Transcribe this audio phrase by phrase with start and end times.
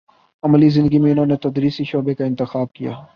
[0.43, 3.01] عملی زندگی میں انہوں نے تدریسی شعبے کا انتخاب کیا